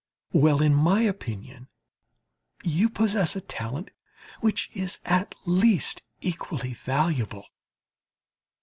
[0.33, 1.67] Well, in my opinion,
[2.63, 3.91] you possess a talent
[4.39, 7.45] which is, at least, equally valuable.